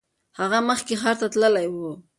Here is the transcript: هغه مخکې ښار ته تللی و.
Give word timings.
هغه 0.39 0.59
مخکې 0.69 0.93
ښار 1.01 1.15
ته 1.21 1.27
تللی 1.33 1.67
و. 1.71 1.75